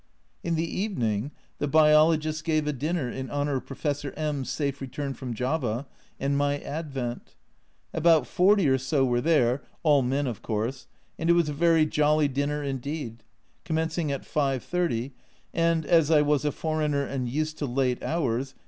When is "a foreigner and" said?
16.45-17.29